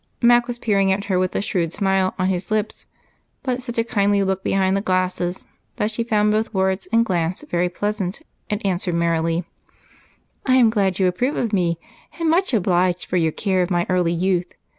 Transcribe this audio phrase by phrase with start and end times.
[0.19, 2.87] Mac was peering at her with a shrewd smile on his lips,
[3.43, 7.43] but such a kindly look behind the glasses that she found both words and glance
[7.51, 9.43] very pleasant and answered merrily,
[10.43, 11.77] "I am glad you approve of me,
[12.19, 14.51] and much obliged for your care of my early youth.